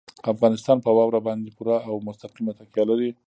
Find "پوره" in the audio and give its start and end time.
1.57-1.77